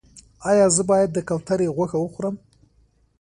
[0.49, 2.35] ایا زه باید د کوترې غوښه وخورم؟